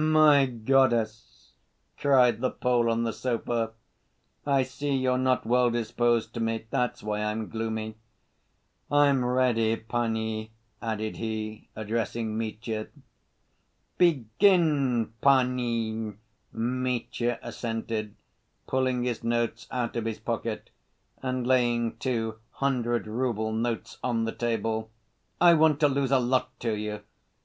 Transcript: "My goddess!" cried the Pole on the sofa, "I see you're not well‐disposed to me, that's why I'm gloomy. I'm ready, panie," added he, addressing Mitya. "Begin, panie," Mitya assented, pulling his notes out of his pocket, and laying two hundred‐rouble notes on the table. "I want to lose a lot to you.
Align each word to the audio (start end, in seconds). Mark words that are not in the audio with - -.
"My 0.00 0.46
goddess!" 0.46 1.54
cried 1.98 2.40
the 2.40 2.52
Pole 2.52 2.88
on 2.88 3.02
the 3.02 3.12
sofa, 3.12 3.72
"I 4.46 4.62
see 4.62 4.94
you're 4.96 5.18
not 5.18 5.42
well‐disposed 5.42 6.32
to 6.34 6.40
me, 6.40 6.66
that's 6.70 7.02
why 7.02 7.20
I'm 7.24 7.48
gloomy. 7.48 7.96
I'm 8.92 9.24
ready, 9.24 9.74
panie," 9.74 10.52
added 10.80 11.16
he, 11.16 11.68
addressing 11.74 12.38
Mitya. 12.38 12.86
"Begin, 13.96 15.14
panie," 15.20 16.12
Mitya 16.52 17.40
assented, 17.42 18.14
pulling 18.68 19.02
his 19.02 19.24
notes 19.24 19.66
out 19.68 19.96
of 19.96 20.04
his 20.04 20.20
pocket, 20.20 20.70
and 21.24 21.44
laying 21.44 21.96
two 21.96 22.38
hundred‐rouble 22.58 23.52
notes 23.52 23.98
on 24.04 24.26
the 24.26 24.30
table. 24.32 24.92
"I 25.40 25.54
want 25.54 25.80
to 25.80 25.88
lose 25.88 26.12
a 26.12 26.20
lot 26.20 26.50
to 26.60 26.72
you. 26.76 27.00